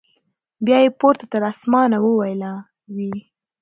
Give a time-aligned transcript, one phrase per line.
[0.65, 2.53] بیا یې پورته تر اسمانه واویلا
[2.95, 3.13] وي